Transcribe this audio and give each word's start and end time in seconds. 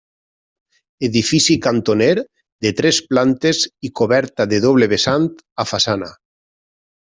Edifici 1.07 1.57
cantoner 1.65 2.15
de 2.67 2.73
tres 2.81 3.01
plantes 3.11 3.61
i 3.91 3.95
coberta 4.03 4.51
de 4.55 4.63
doble 4.67 4.91
vessant 4.99 5.33
a 5.67 5.71
façana. 5.75 6.15